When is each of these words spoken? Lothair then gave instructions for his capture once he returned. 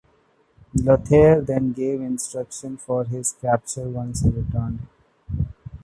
Lothair 0.73 1.41
then 1.41 1.73
gave 1.73 2.01
instructions 2.01 2.81
for 2.81 3.03
his 3.03 3.33
capture 3.33 3.87
once 3.87 4.21
he 4.21 4.29
returned. 4.31 4.87